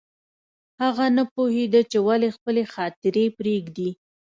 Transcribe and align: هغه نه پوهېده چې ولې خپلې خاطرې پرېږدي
هغه 0.81 1.05
نه 1.17 1.23
پوهېده 1.33 1.81
چې 1.91 1.97
ولې 2.07 2.29
خپلې 2.35 2.63
خاطرې 2.73 3.25
پرېږدي 3.37 3.89